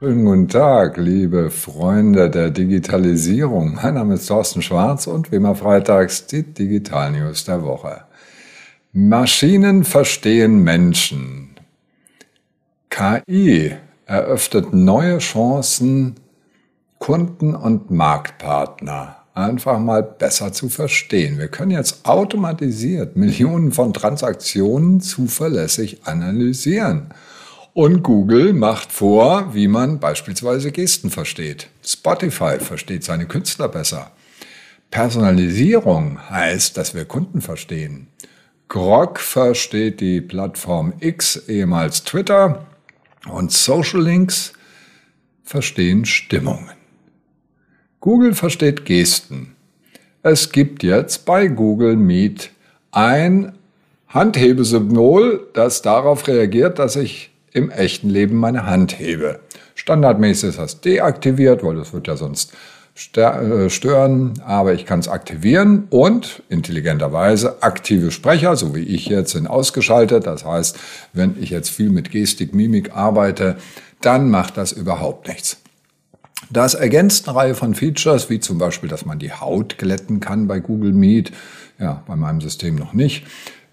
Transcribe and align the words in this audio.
Schönen 0.00 0.26
guten 0.26 0.46
Tag, 0.46 0.96
liebe 0.96 1.50
Freunde 1.50 2.30
der 2.30 2.50
Digitalisierung. 2.50 3.74
Mein 3.82 3.94
Name 3.94 4.14
ist 4.14 4.28
Thorsten 4.28 4.62
Schwarz 4.62 5.08
und 5.08 5.32
wie 5.32 5.36
immer 5.36 5.56
freitags 5.56 6.24
die 6.24 6.44
Digital 6.44 7.10
News 7.10 7.46
der 7.46 7.64
Woche. 7.64 8.02
Maschinen 8.92 9.82
verstehen 9.82 10.62
Menschen. 10.62 11.56
KI 12.90 13.72
eröffnet 14.06 14.72
neue 14.72 15.18
Chancen, 15.18 16.14
Kunden 17.00 17.56
und 17.56 17.90
Marktpartner 17.90 19.16
einfach 19.34 19.80
mal 19.80 20.04
besser 20.04 20.52
zu 20.52 20.68
verstehen. 20.68 21.38
Wir 21.38 21.48
können 21.48 21.72
jetzt 21.72 22.06
automatisiert 22.06 23.16
Millionen 23.16 23.72
von 23.72 23.92
Transaktionen 23.92 25.00
zuverlässig 25.00 26.02
analysieren. 26.04 27.08
Und 27.78 28.02
Google 28.02 28.54
macht 28.54 28.90
vor, 28.90 29.54
wie 29.54 29.68
man 29.68 30.00
beispielsweise 30.00 30.72
Gesten 30.72 31.10
versteht. 31.10 31.68
Spotify 31.84 32.58
versteht 32.58 33.04
seine 33.04 33.26
Künstler 33.26 33.68
besser. 33.68 34.10
Personalisierung 34.90 36.18
heißt, 36.28 36.76
dass 36.76 36.96
wir 36.96 37.04
Kunden 37.04 37.40
verstehen. 37.40 38.08
Grok 38.66 39.20
versteht 39.20 40.00
die 40.00 40.20
Plattform 40.20 40.92
X, 40.98 41.44
ehemals 41.46 42.02
Twitter. 42.02 42.66
Und 43.28 43.52
Social 43.52 44.02
Links 44.02 44.54
verstehen 45.44 46.04
Stimmungen. 46.04 46.72
Google 48.00 48.34
versteht 48.34 48.86
Gesten. 48.86 49.54
Es 50.24 50.50
gibt 50.50 50.82
jetzt 50.82 51.24
bei 51.24 51.46
Google 51.46 51.94
Meet 51.94 52.50
ein 52.90 53.52
Handhebesymbol, 54.08 55.48
das 55.54 55.80
darauf 55.80 56.26
reagiert, 56.26 56.80
dass 56.80 56.96
ich 56.96 57.30
im 57.58 57.70
echten 57.70 58.08
Leben 58.08 58.36
meine 58.36 58.66
Hand 58.66 58.98
hebe. 58.98 59.40
Standardmäßig 59.74 60.50
ist 60.50 60.58
das 60.58 60.80
deaktiviert, 60.80 61.62
weil 61.62 61.76
das 61.76 61.92
wird 61.92 62.06
ja 62.06 62.16
sonst 62.16 62.52
äh, 63.14 63.70
stören, 63.70 64.34
aber 64.44 64.74
ich 64.74 64.84
kann 64.84 64.98
es 64.98 65.06
aktivieren 65.08 65.86
und 65.90 66.42
intelligenterweise 66.48 67.62
aktive 67.62 68.10
Sprecher, 68.10 68.56
so 68.56 68.74
wie 68.74 68.82
ich 68.82 69.06
jetzt, 69.06 69.32
sind 69.32 69.46
ausgeschaltet. 69.46 70.26
Das 70.26 70.44
heißt, 70.44 70.76
wenn 71.12 71.36
ich 71.40 71.50
jetzt 71.50 71.70
viel 71.70 71.90
mit 71.90 72.10
Gestik, 72.10 72.54
Mimik 72.54 72.96
arbeite, 72.96 73.56
dann 74.00 74.30
macht 74.30 74.56
das 74.56 74.72
überhaupt 74.72 75.28
nichts. 75.28 75.58
Das 76.50 76.74
ergänzt 76.74 77.28
eine 77.28 77.36
Reihe 77.36 77.54
von 77.54 77.74
Features, 77.74 78.30
wie 78.30 78.40
zum 78.40 78.58
Beispiel, 78.58 78.88
dass 78.88 79.04
man 79.04 79.18
die 79.18 79.32
Haut 79.32 79.78
glätten 79.78 80.18
kann 80.18 80.48
bei 80.48 80.60
Google 80.60 80.92
Meet. 80.92 81.32
Ja, 81.78 82.02
bei 82.06 82.16
meinem 82.16 82.40
System 82.40 82.74
noch 82.74 82.94
nicht. 82.94 83.24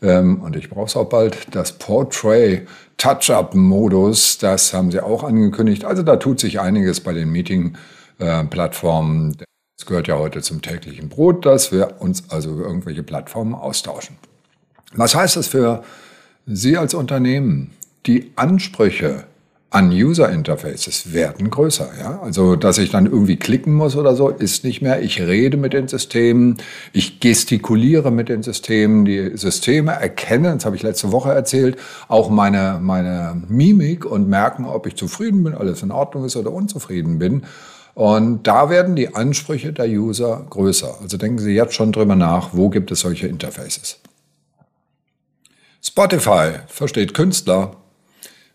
Ähm, 0.01 0.41
und 0.41 0.55
ich 0.55 0.69
brauche 0.69 0.85
es 0.85 0.95
auch 0.95 1.09
bald. 1.09 1.47
Das 1.51 1.73
Portrait 1.73 2.67
Touch-Up-Modus, 2.97 4.37
das 4.37 4.73
haben 4.73 4.91
sie 4.91 5.01
auch 5.01 5.23
angekündigt. 5.23 5.85
Also 5.85 6.03
da 6.03 6.17
tut 6.17 6.39
sich 6.39 6.59
einiges 6.59 7.01
bei 7.01 7.13
den 7.13 7.31
Meeting-Plattformen. 7.31 9.37
Es 9.77 9.85
gehört 9.85 10.07
ja 10.07 10.17
heute 10.17 10.41
zum 10.41 10.61
täglichen 10.61 11.09
Brot, 11.09 11.45
dass 11.45 11.71
wir 11.71 11.99
uns 11.99 12.29
also 12.29 12.51
über 12.51 12.65
irgendwelche 12.65 13.03
Plattformen 13.03 13.53
austauschen. 13.53 14.17
Was 14.93 15.15
heißt 15.15 15.35
das 15.35 15.47
für 15.47 15.83
Sie 16.45 16.77
als 16.77 16.93
Unternehmen? 16.93 17.71
Die 18.05 18.31
Ansprüche 18.35 19.25
an 19.71 19.91
User 19.91 20.29
Interfaces 20.29 21.11
werden 21.13 21.49
größer. 21.49 21.89
Ja? 21.99 22.21
Also, 22.21 22.55
dass 22.55 22.77
ich 22.77 22.91
dann 22.91 23.05
irgendwie 23.05 23.35
klicken 23.35 23.73
muss 23.73 23.95
oder 23.95 24.15
so, 24.15 24.29
ist 24.29 24.63
nicht 24.63 24.81
mehr. 24.81 25.01
Ich 25.01 25.19
rede 25.19 25.57
mit 25.57 25.73
den 25.73 25.87
Systemen, 25.87 26.57
ich 26.93 27.19
gestikuliere 27.19 28.11
mit 28.11 28.29
den 28.29 28.41
Systemen, 28.41 29.03
die 29.05 29.35
Systeme 29.35 29.91
erkennen, 29.91 30.55
das 30.55 30.65
habe 30.65 30.75
ich 30.75 30.83
letzte 30.83 31.11
Woche 31.11 31.31
erzählt, 31.31 31.77
auch 32.07 32.29
meine, 32.29 32.79
meine 32.81 33.41
Mimik 33.49 34.05
und 34.05 34.29
merken, 34.29 34.65
ob 34.65 34.87
ich 34.87 34.95
zufrieden 34.95 35.43
bin, 35.43 35.53
alles 35.53 35.83
in 35.83 35.91
Ordnung 35.91 36.25
ist 36.25 36.37
oder 36.37 36.53
unzufrieden 36.53 37.19
bin. 37.19 37.43
Und 37.95 38.43
da 38.43 38.69
werden 38.69 38.95
die 38.95 39.15
Ansprüche 39.15 39.71
der 39.71 39.87
User 39.87 40.45
größer. 40.49 40.99
Also 41.01 41.17
denken 41.17 41.39
Sie 41.39 41.53
jetzt 41.53 41.73
schon 41.73 41.91
drüber 41.93 42.15
nach, 42.15 42.49
wo 42.53 42.69
gibt 42.69 42.91
es 42.91 42.99
solche 42.99 43.27
Interfaces. 43.27 43.99
Spotify 45.81 46.59
versteht 46.67 47.13
Künstler, 47.13 47.75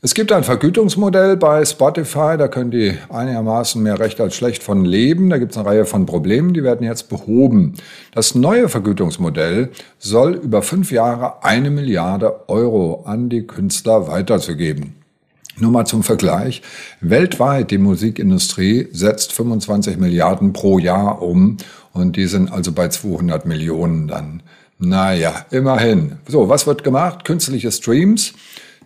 es 0.02 0.14
gibt 0.14 0.32
ein 0.32 0.44
Vergütungsmodell 0.44 1.36
bei 1.36 1.62
Spotify, 1.62 2.36
da 2.38 2.48
können 2.48 2.70
die 2.70 2.96
einigermaßen 3.10 3.82
mehr 3.82 4.00
recht 4.00 4.18
als 4.18 4.34
schlecht 4.34 4.62
von 4.62 4.86
leben. 4.86 5.28
Da 5.28 5.36
gibt 5.36 5.52
es 5.52 5.58
eine 5.58 5.68
Reihe 5.68 5.84
von 5.84 6.06
Problemen, 6.06 6.54
die 6.54 6.62
werden 6.62 6.86
jetzt 6.86 7.10
behoben. 7.10 7.74
Das 8.14 8.34
neue 8.34 8.70
Vergütungsmodell 8.70 9.68
soll 9.98 10.36
über 10.36 10.62
fünf 10.62 10.90
Jahre 10.90 11.44
eine 11.44 11.68
Milliarde 11.68 12.48
Euro 12.48 13.02
an 13.04 13.28
die 13.28 13.46
Künstler 13.46 14.08
weiterzugeben. 14.08 14.94
Nur 15.58 15.70
mal 15.70 15.84
zum 15.84 16.02
Vergleich. 16.02 16.62
Weltweit 17.02 17.70
die 17.70 17.76
Musikindustrie 17.76 18.88
setzt 18.92 19.34
25 19.34 19.98
Milliarden 19.98 20.54
pro 20.54 20.78
Jahr 20.78 21.20
um 21.20 21.58
und 21.92 22.16
die 22.16 22.26
sind 22.26 22.50
also 22.50 22.72
bei 22.72 22.88
200 22.88 23.44
Millionen 23.44 24.08
dann. 24.08 24.42
Naja, 24.78 25.44
immerhin. 25.50 26.12
So, 26.26 26.48
was 26.48 26.66
wird 26.66 26.84
gemacht? 26.84 27.26
Künstliche 27.26 27.70
Streams. 27.70 28.32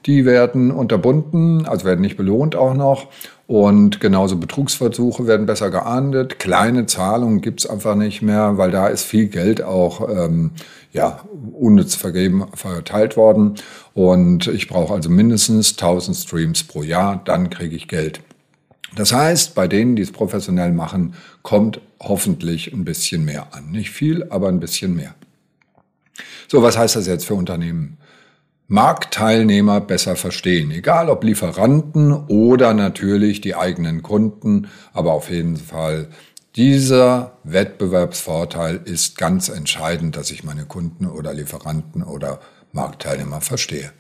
Die 0.06 0.25
werden 0.25 0.70
unterbunden, 0.70 1.66
also 1.66 1.87
werden 1.87 2.03
nicht 2.03 2.16
belohnt 2.16 2.56
auch 2.56 2.75
noch. 2.75 3.09
Und 3.47 4.00
genauso 4.00 4.37
Betrugsversuche 4.37 5.26
werden 5.26 5.47
besser 5.47 5.70
geahndet. 5.70 6.38
Kleine 6.38 6.87
Zahlungen 6.87 7.41
gibt's 7.41 7.66
einfach 7.66 7.94
nicht 7.94 8.22
mehr, 8.22 8.56
weil 8.56 8.70
da 8.70 8.88
ist 8.88 9.04
viel 9.04 9.26
Geld 9.26 9.62
auch 9.62 10.09
ähm, 10.09 10.53
ja, 10.92 11.20
unnütz 11.53 11.94
vergeben, 11.94 12.47
verteilt 12.54 13.16
worden. 13.16 13.54
Und 13.92 14.47
ich 14.47 14.69
brauche 14.69 14.94
also 14.94 15.10
mindestens 15.10 15.72
1000 15.72 16.16
Streams 16.16 16.65
pro 16.65 16.82
Jahr, 16.82 17.21
dann 17.25 17.50
kriege 17.50 17.76
ich 17.76 17.88
Geld. 17.88 18.21
Das 18.94 19.12
heißt, 19.12 19.54
bei 19.54 19.69
denen, 19.69 19.97
die 19.97 20.03
es 20.03 20.12
professionell 20.12 20.72
machen, 20.72 21.15
kommt 21.42 21.81
hoffentlich 22.00 22.72
ein 22.72 22.84
bisschen 22.84 23.25
mehr 23.25 23.48
an. 23.53 23.71
Nicht 23.71 23.91
viel, 23.91 24.26
aber 24.31 24.48
ein 24.48 24.60
bisschen 24.60 24.94
mehr. 24.94 25.15
So, 26.48 26.62
was 26.62 26.78
heißt 26.78 26.97
das 26.97 27.06
jetzt 27.06 27.26
für 27.26 27.34
Unternehmen? 27.34 27.98
Marktteilnehmer 28.74 29.80
besser 29.80 30.16
verstehen, 30.16 30.72
egal 30.72 31.08
ob 31.08 31.22
Lieferanten 31.22 32.12
oder 32.12 32.74
natürlich 32.74 33.40
die 33.40 33.54
eigenen 33.54 34.02
Kunden, 34.02 34.66
aber 34.92 35.12
auf 35.12 35.30
jeden 35.30 35.56
Fall 35.56 36.08
dieser 36.56 37.38
Wettbewerbsvorteil 37.44 38.80
ist 38.84 39.16
ganz 39.16 39.48
entscheidend, 39.48 40.16
dass 40.16 40.32
ich 40.32 40.42
meine 40.42 40.64
Kunden 40.64 41.06
oder 41.06 41.32
Lieferanten 41.34 42.02
oder 42.02 42.40
Marktteilnehmer 42.72 43.40
verstehe. 43.40 43.92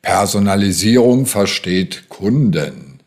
Personalisierung 0.00 1.26
versteht 1.26 2.08
Kunden. 2.08 3.00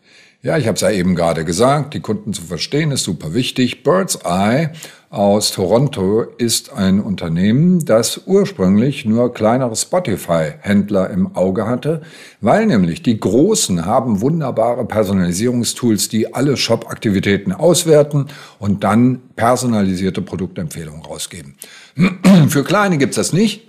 Ja, 0.43 0.59
ich 0.59 0.67
habe 0.67 0.75
es 0.75 0.81
ja 0.81 0.91
eben 0.91 1.15
gerade 1.15 1.43
gesagt, 1.43 1.95
die 1.95 2.01
Kunden 2.01 2.33
zu 2.33 2.43
verstehen 2.43 2.91
ist 2.91 3.03
super 3.03 3.33
wichtig. 3.33 3.81
Bird's 3.81 4.19
Eye 4.23 4.69
aus 5.09 5.51
Toronto 5.51 6.21
ist 6.21 6.71
ein 6.71 6.99
Unternehmen, 6.99 7.83
das 7.83 8.21
ursprünglich 8.27 9.05
nur 9.05 9.33
kleinere 9.33 9.75
Spotify-Händler 9.75 11.09
im 11.09 11.35
Auge 11.35 11.65
hatte, 11.65 12.03
weil 12.41 12.67
nämlich 12.67 13.01
die 13.01 13.19
Großen 13.19 13.85
haben 13.87 14.21
wunderbare 14.21 14.85
Personalisierungstools, 14.85 16.09
die 16.09 16.35
alle 16.35 16.57
Shop-Aktivitäten 16.57 17.51
auswerten 17.51 18.27
und 18.59 18.83
dann 18.83 19.21
personalisierte 19.35 20.21
Produktempfehlungen 20.21 21.01
rausgeben. 21.01 21.55
Für 22.49 22.63
Kleine 22.63 22.99
gibt's 22.99 23.15
das 23.15 23.33
nicht. 23.33 23.68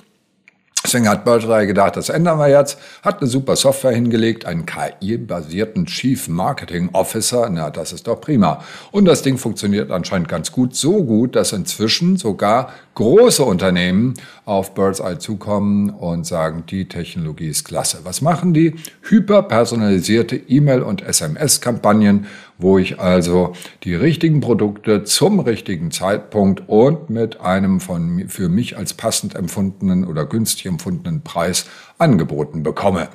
Deswegen 0.90 1.08
hat 1.08 1.24
Birdseye 1.24 1.68
gedacht, 1.68 1.96
das 1.96 2.08
ändern 2.08 2.40
wir 2.40 2.48
jetzt, 2.48 2.76
hat 3.04 3.20
eine 3.20 3.30
super 3.30 3.54
Software 3.54 3.92
hingelegt, 3.92 4.44
einen 4.44 4.66
KI-basierten 4.66 5.86
Chief 5.86 6.26
Marketing 6.26 6.88
Officer, 6.94 7.48
na, 7.48 7.70
das 7.70 7.92
ist 7.92 8.08
doch 8.08 8.20
prima. 8.20 8.64
Und 8.90 9.04
das 9.04 9.22
Ding 9.22 9.38
funktioniert 9.38 9.92
anscheinend 9.92 10.26
ganz 10.26 10.50
gut, 10.50 10.74
so 10.74 11.04
gut, 11.04 11.36
dass 11.36 11.52
inzwischen 11.52 12.16
sogar 12.16 12.70
große 12.96 13.44
Unternehmen 13.44 14.14
auf 14.44 14.74
Birdseye 14.74 15.18
zukommen 15.18 15.90
und 15.90 16.26
sagen, 16.26 16.64
die 16.68 16.88
Technologie 16.88 17.48
ist 17.48 17.64
klasse. 17.64 18.00
Was 18.02 18.20
machen 18.20 18.52
die? 18.52 18.74
Hyperpersonalisierte 19.02 20.34
E-Mail- 20.36 20.82
und 20.82 21.02
SMS-Kampagnen, 21.02 22.26
wo 22.58 22.78
ich 22.78 23.00
also 23.00 23.54
die 23.84 23.94
richtigen 23.94 24.40
Produkte 24.40 25.04
zum 25.04 25.40
richtigen 25.40 25.90
Zeitpunkt 25.92 26.68
und 26.68 27.10
mit 27.10 27.40
einem 27.40 27.80
von 27.80 28.28
für 28.28 28.48
mich 28.48 28.76
als 28.76 28.92
passend 28.92 29.34
empfundenen 29.34 30.04
oder 30.04 30.26
günstig 30.26 30.66
empfundenen 30.80 31.22
Preis 31.22 31.66
angeboten 31.98 32.62
bekomme. 32.62 33.08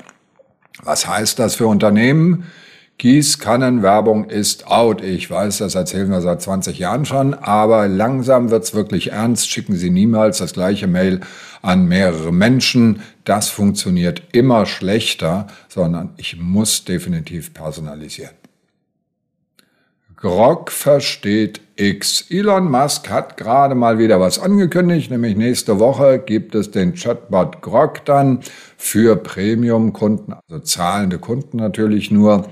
Was 0.83 1.07
heißt 1.07 1.39
das 1.39 1.56
für 1.56 1.67
Unternehmen? 1.67 2.45
Gießkannenwerbung 2.97 4.29
ist 4.29 4.67
out. 4.67 5.01
Ich 5.01 5.29
weiß, 5.29 5.57
das 5.57 5.75
erzählen 5.75 6.09
wir 6.09 6.21
seit 6.21 6.41
20 6.41 6.79
Jahren 6.79 7.06
schon, 7.06 7.33
aber 7.33 7.88
langsam 7.89 8.51
wird's 8.51 8.73
wirklich 8.73 9.12
ernst. 9.12 9.50
Schicken 9.50 9.75
Sie 9.75 9.89
niemals 9.89 10.38
das 10.38 10.53
gleiche 10.53 10.88
Mail 10.88 11.19
an 11.62 11.88
mehrere 11.88 12.31
Menschen. 12.31 13.01
Das 13.25 13.50
funktioniert 13.50 14.21
immer 14.31 14.65
schlechter, 14.65 15.47
sondern 15.68 16.13
ich 16.18 16.38
muss 16.39 16.85
definitiv 16.85 17.53
personalisieren. 17.53 18.44
Grog 20.17 20.71
versteht 20.71 21.62
X. 21.75 22.25
Elon 22.29 22.71
Musk 22.71 23.09
hat 23.09 23.35
gerade 23.35 23.75
mal 23.75 24.00
wieder 24.00 24.19
was 24.19 24.39
angekündigt, 24.39 25.12
nämlich 25.12 25.35
nächste 25.35 25.77
Woche 25.79 26.19
gibt 26.19 26.56
es 26.56 26.71
den 26.71 26.94
Chatbot 26.94 27.62
Grog 27.62 28.06
dann 28.06 28.39
für 28.77 29.17
Premium-Kunden, 29.17 30.33
also 30.33 30.63
zahlende 30.63 31.19
Kunden 31.19 31.57
natürlich 31.57 32.12
nur. 32.12 32.45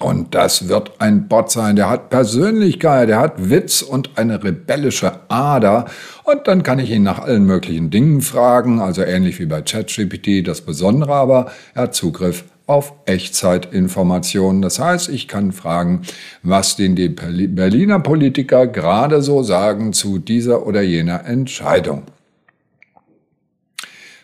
Und 0.00 0.34
das 0.34 0.68
wird 0.68 0.92
ein 1.00 1.28
Bot 1.28 1.50
sein, 1.50 1.76
der 1.76 1.88
hat 1.88 2.10
Persönlichkeit, 2.10 3.08
der 3.08 3.20
hat 3.20 3.50
Witz 3.50 3.82
und 3.82 4.10
eine 4.16 4.42
rebellische 4.42 5.12
Ader. 5.28 5.86
Und 6.24 6.46
dann 6.46 6.62
kann 6.62 6.78
ich 6.78 6.90
ihn 6.90 7.02
nach 7.02 7.20
allen 7.20 7.44
möglichen 7.44 7.90
Dingen 7.90 8.20
fragen, 8.20 8.80
also 8.80 9.02
ähnlich 9.02 9.38
wie 9.38 9.46
bei 9.46 9.62
ChatGPT. 9.62 10.46
Das 10.46 10.60
Besondere 10.60 11.14
aber, 11.14 11.52
er 11.74 11.82
hat 11.82 11.94
Zugriff 11.94 12.44
auf 12.66 12.94
Echtzeitinformationen. 13.06 14.62
Das 14.62 14.78
heißt, 14.78 15.08
ich 15.08 15.28
kann 15.28 15.52
fragen, 15.52 16.02
was 16.42 16.76
denn 16.76 16.96
die 16.96 17.08
Berliner 17.08 18.00
Politiker 18.00 18.66
gerade 18.66 19.22
so 19.22 19.42
sagen 19.42 19.92
zu 19.92 20.18
dieser 20.18 20.66
oder 20.66 20.82
jener 20.82 21.24
Entscheidung. 21.24 22.04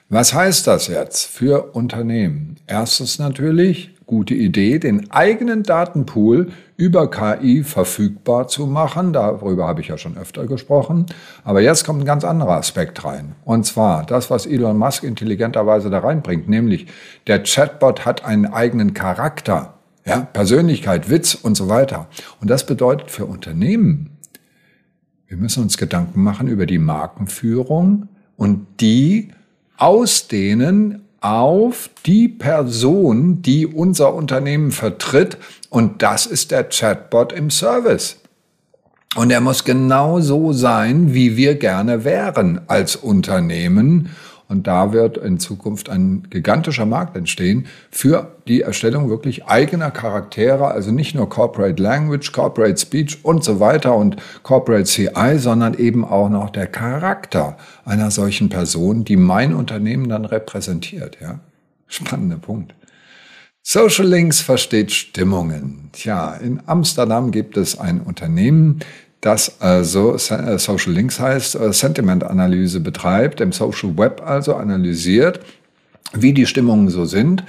Was 0.08 0.32
heißt 0.32 0.66
das 0.66 0.86
jetzt 0.86 1.26
für 1.26 1.74
Unternehmen? 1.74 2.56
Erstens 2.66 3.18
natürlich, 3.18 3.90
gute 4.08 4.34
Idee, 4.34 4.78
den 4.78 5.10
eigenen 5.10 5.62
Datenpool 5.62 6.48
über 6.76 7.10
KI 7.10 7.62
verfügbar 7.62 8.48
zu 8.48 8.66
machen. 8.66 9.12
Darüber 9.12 9.68
habe 9.68 9.82
ich 9.82 9.88
ja 9.88 9.98
schon 9.98 10.16
öfter 10.16 10.46
gesprochen. 10.46 11.06
Aber 11.44 11.60
jetzt 11.60 11.84
kommt 11.84 12.00
ein 12.00 12.06
ganz 12.06 12.24
anderer 12.24 12.56
Aspekt 12.56 13.04
rein. 13.04 13.36
Und 13.44 13.66
zwar 13.66 14.06
das, 14.06 14.30
was 14.30 14.46
Elon 14.46 14.78
Musk 14.78 15.04
intelligenterweise 15.04 15.90
da 15.90 15.98
reinbringt, 15.98 16.48
nämlich 16.48 16.86
der 17.26 17.42
Chatbot 17.42 18.06
hat 18.06 18.24
einen 18.24 18.46
eigenen 18.46 18.94
Charakter, 18.94 19.74
ja, 20.06 20.20
Persönlichkeit, 20.20 21.10
Witz 21.10 21.34
und 21.34 21.54
so 21.54 21.68
weiter. 21.68 22.08
Und 22.40 22.48
das 22.48 22.64
bedeutet 22.64 23.10
für 23.10 23.26
Unternehmen, 23.26 24.16
wir 25.26 25.36
müssen 25.36 25.62
uns 25.62 25.76
Gedanken 25.76 26.22
machen 26.22 26.48
über 26.48 26.64
die 26.64 26.78
Markenführung 26.78 28.08
und 28.36 28.66
die 28.80 29.32
ausdehnen 29.76 31.07
auf 31.20 31.90
die 32.06 32.28
Person, 32.28 33.42
die 33.42 33.66
unser 33.66 34.14
Unternehmen 34.14 34.70
vertritt. 34.70 35.38
Und 35.70 36.02
das 36.02 36.26
ist 36.26 36.50
der 36.50 36.64
Chatbot 36.68 37.32
im 37.32 37.50
Service. 37.50 38.16
Und 39.16 39.30
er 39.30 39.40
muss 39.40 39.64
genau 39.64 40.20
so 40.20 40.52
sein, 40.52 41.14
wie 41.14 41.36
wir 41.36 41.56
gerne 41.56 42.04
wären 42.04 42.60
als 42.68 42.94
Unternehmen. 42.94 44.10
Und 44.48 44.66
da 44.66 44.94
wird 44.94 45.18
in 45.18 45.38
Zukunft 45.38 45.90
ein 45.90 46.26
gigantischer 46.30 46.86
Markt 46.86 47.16
entstehen 47.16 47.66
für 47.90 48.34
die 48.48 48.62
Erstellung 48.62 49.10
wirklich 49.10 49.44
eigener 49.44 49.90
Charaktere, 49.90 50.68
also 50.68 50.90
nicht 50.90 51.14
nur 51.14 51.28
Corporate 51.28 51.80
Language, 51.82 52.32
Corporate 52.32 52.80
Speech 52.80 53.24
und 53.24 53.44
so 53.44 53.60
weiter 53.60 53.94
und 53.94 54.16
Corporate 54.42 54.84
CI, 54.84 55.36
sondern 55.36 55.74
eben 55.74 56.02
auch 56.04 56.30
noch 56.30 56.48
der 56.48 56.66
Charakter 56.66 57.58
einer 57.84 58.10
solchen 58.10 58.48
Person, 58.48 59.04
die 59.04 59.16
mein 59.16 59.54
Unternehmen 59.54 60.08
dann 60.08 60.24
repräsentiert. 60.24 61.18
Ja? 61.20 61.40
Spannender 61.86 62.38
Punkt. 62.38 62.74
Social 63.62 64.06
Links 64.06 64.40
versteht 64.40 64.92
Stimmungen. 64.92 65.90
Tja, 65.92 66.32
in 66.36 66.62
Amsterdam 66.64 67.30
gibt 67.32 67.58
es 67.58 67.78
ein 67.78 68.00
Unternehmen, 68.00 68.78
das 69.20 69.60
also 69.60 70.14
äh, 70.14 70.58
Social 70.58 70.92
Links 70.92 71.18
heißt, 71.18 71.56
äh, 71.56 71.72
Sentiment-Analyse 71.72 72.80
betreibt, 72.80 73.40
im 73.40 73.52
Social 73.52 73.96
Web 73.96 74.22
also 74.24 74.54
analysiert, 74.54 75.40
wie 76.12 76.32
die 76.32 76.46
Stimmungen 76.46 76.88
so 76.88 77.04
sind. 77.04 77.44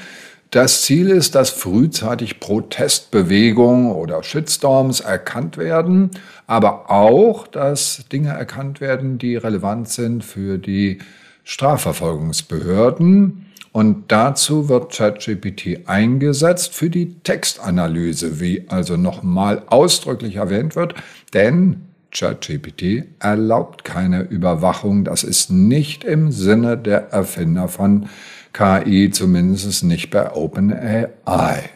Das 0.52 0.82
Ziel 0.82 1.10
ist, 1.10 1.36
dass 1.36 1.52
frühzeitig 1.52 2.40
Protestbewegungen 2.40 3.92
oder 3.92 4.24
Shitstorms 4.24 5.00
erkannt 5.00 5.58
werden, 5.58 6.10
aber 6.48 6.90
auch, 6.90 7.46
dass 7.46 8.06
Dinge 8.12 8.30
erkannt 8.30 8.82
werden, 8.82 9.20
die 9.20 9.36
relevant 9.36 9.90
sind 9.90 10.24
für 10.24 10.58
die 10.58 10.98
Strafverfolgungsbehörden. 11.44 13.46
Und 13.72 14.06
dazu 14.12 14.68
wird 14.68 14.94
ChatGPT 14.94 15.88
eingesetzt 15.88 16.74
für 16.74 16.90
die 16.90 17.20
Textanalyse, 17.20 18.40
wie 18.40 18.66
also 18.68 18.98
nochmal 18.98 19.64
ausdrücklich 19.68 20.38
erwähnt 20.38 20.76
wird, 20.76 20.96
denn 21.34 21.82
ChatGPT 22.12 23.06
erlaubt 23.20 23.84
keine 23.84 24.22
Überwachung. 24.22 25.04
Das 25.04 25.24
ist 25.24 25.52
nicht 25.52 26.04
im 26.04 26.32
Sinne 26.32 26.78
der 26.78 27.12
Erfinder 27.12 27.68
von 27.68 28.10
KI, 28.54 29.12
zumindest 29.12 29.84
nicht 29.84 30.10
bei 30.10 30.34
OpenAI. 30.34 31.70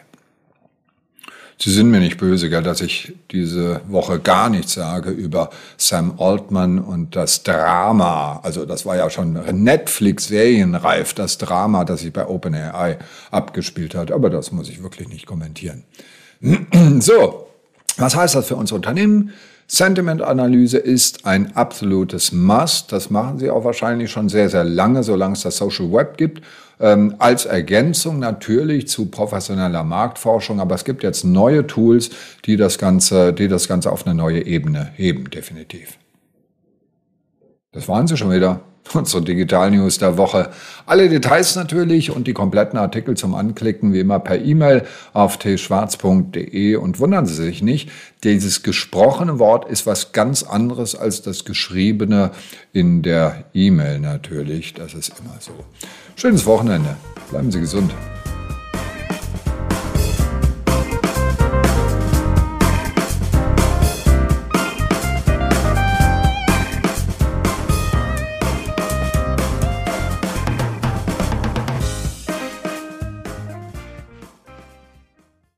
Sie 1.58 1.70
sind 1.70 1.90
mir 1.90 2.00
nicht 2.00 2.18
böse, 2.18 2.50
gell, 2.50 2.62
dass 2.62 2.80
ich 2.80 3.14
diese 3.30 3.80
Woche 3.86 4.18
gar 4.18 4.50
nichts 4.50 4.74
sage 4.74 5.10
über 5.10 5.50
Sam 5.76 6.14
Altman 6.18 6.78
und 6.78 7.14
das 7.14 7.42
Drama. 7.42 8.40
Also 8.42 8.64
das 8.64 8.84
war 8.84 8.96
ja 8.96 9.08
schon 9.08 9.34
Netflix-Serienreif, 9.34 11.14
das 11.14 11.38
Drama, 11.38 11.84
das 11.84 12.00
sich 12.00 12.12
bei 12.12 12.26
OpenAI 12.26 12.98
abgespielt 13.30 13.94
hat. 13.94 14.10
Aber 14.10 14.30
das 14.30 14.50
muss 14.50 14.68
ich 14.68 14.82
wirklich 14.82 15.08
nicht 15.08 15.26
kommentieren. 15.26 15.84
So, 17.00 17.46
was 17.96 18.16
heißt 18.16 18.34
das 18.34 18.48
für 18.48 18.56
unser 18.56 18.74
Unternehmen? 18.74 19.32
Sentiment-Analyse 19.66 20.78
ist 20.78 21.24
ein 21.24 21.56
absolutes 21.56 22.32
Must. 22.32 22.92
Das 22.92 23.10
machen 23.10 23.38
Sie 23.38 23.50
auch 23.50 23.64
wahrscheinlich 23.64 24.10
schon 24.10 24.28
sehr, 24.28 24.48
sehr 24.50 24.64
lange, 24.64 25.02
solange 25.02 25.34
es 25.34 25.42
das 25.42 25.56
Social 25.56 25.90
Web 25.92 26.16
gibt. 26.16 26.42
Ähm, 26.80 27.14
als 27.18 27.46
Ergänzung 27.46 28.18
natürlich 28.18 28.88
zu 28.88 29.06
professioneller 29.06 29.84
Marktforschung. 29.84 30.60
Aber 30.60 30.74
es 30.74 30.84
gibt 30.84 31.02
jetzt 31.02 31.24
neue 31.24 31.66
Tools, 31.66 32.10
die 32.44 32.56
das 32.56 32.78
Ganze, 32.78 33.32
die 33.32 33.48
das 33.48 33.68
Ganze 33.68 33.92
auf 33.92 34.06
eine 34.06 34.14
neue 34.14 34.44
Ebene 34.44 34.90
heben, 34.94 35.30
definitiv. 35.30 35.98
Das 37.72 37.88
waren 37.88 38.06
sie 38.06 38.16
schon 38.16 38.30
wieder 38.30 38.60
unsere 38.92 39.22
Digital 39.22 39.70
News 39.70 39.98
der 39.98 40.16
Woche. 40.16 40.50
Alle 40.86 41.08
Details 41.08 41.56
natürlich 41.56 42.10
und 42.10 42.26
die 42.26 42.32
kompletten 42.32 42.78
Artikel 42.78 43.16
zum 43.16 43.34
Anklicken 43.34 43.92
wie 43.92 44.00
immer 44.00 44.18
per 44.18 44.40
E-Mail 44.40 44.84
auf 45.12 45.38
tschwarz.de 45.38 46.76
und 46.76 47.00
wundern 47.00 47.26
Sie 47.26 47.34
sich 47.34 47.62
nicht, 47.62 47.90
dieses 48.22 48.62
gesprochene 48.62 49.38
Wort 49.38 49.68
ist 49.68 49.86
was 49.86 50.12
ganz 50.12 50.42
anderes 50.42 50.94
als 50.94 51.22
das 51.22 51.44
geschriebene 51.44 52.30
in 52.72 53.02
der 53.02 53.44
E-Mail 53.54 54.00
natürlich. 54.00 54.74
Das 54.74 54.94
ist 54.94 55.12
immer 55.20 55.36
so. 55.40 55.52
Schönes 56.16 56.46
Wochenende. 56.46 56.96
Bleiben 57.30 57.50
Sie 57.50 57.60
gesund. 57.60 57.92